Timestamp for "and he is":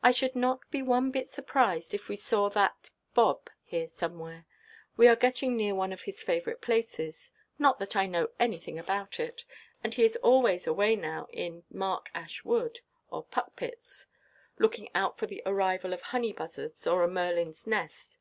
9.82-10.14